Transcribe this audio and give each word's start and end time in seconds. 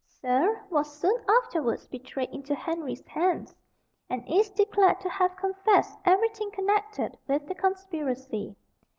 Serle 0.07 0.63
was 0.71 0.99
soon 0.99 1.13
afterwards 1.29 1.85
betrayed 1.85 2.31
into 2.31 2.55
Henry's 2.55 3.05
hands, 3.05 3.53
and 4.09 4.23
is 4.27 4.49
declared 4.49 4.99
to 5.01 5.09
have 5.09 5.35
confessed 5.35 5.95
everything 6.05 6.49
connected 6.49 7.15
with 7.27 7.45
the 7.47 7.53
conspiracy. 7.53 8.55